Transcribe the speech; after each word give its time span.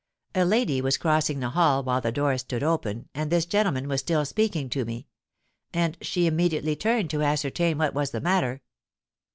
A 0.33 0.45
lady 0.45 0.81
was 0.81 0.97
crossing 0.97 1.41
the 1.41 1.51
hall 1.51 1.83
while 1.83 2.01
the 2.01 2.11
door 2.11 2.35
stood 2.39 2.63
open 2.63 3.07
and 3.13 3.29
this 3.31 3.45
gentleman 3.45 3.87
was 3.87 3.99
still 3.99 4.25
speaking 4.25 4.67
to 4.71 4.83
me; 4.83 5.05
and 5.75 5.95
she 6.01 6.25
immediately 6.25 6.75
turned 6.75 7.11
to 7.11 7.21
ascertain 7.21 7.77
what 7.77 7.93
was 7.93 8.09
the 8.09 8.19
matter. 8.19 8.63